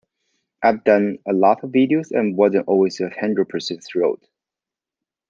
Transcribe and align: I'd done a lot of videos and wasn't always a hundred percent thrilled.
I'd 0.63 0.83
done 0.83 1.19
a 1.27 1.31
lot 1.31 1.63
of 1.63 1.69
videos 1.69 2.09
and 2.09 2.35
wasn't 2.35 2.67
always 2.67 2.99
a 2.99 3.11
hundred 3.11 3.49
percent 3.49 3.83
thrilled. 3.83 4.27